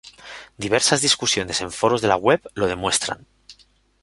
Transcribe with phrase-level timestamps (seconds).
[0.63, 3.27] Diversas discusiones en foros de la web lo demuestran.